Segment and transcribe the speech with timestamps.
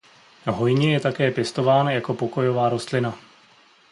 [0.51, 3.17] Hojně je také pěstován jako pokojová rostlina.